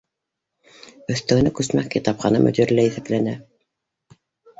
Өҫтәүенә 1.15 1.51
күсмә 1.59 1.83
китапхана 1.95 2.39
мөдире 2.45 2.79
лә 2.79 2.87
иҫәпләнә 2.93 3.35